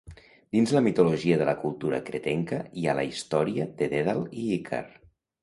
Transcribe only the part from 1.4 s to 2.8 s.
de la cultura cretenca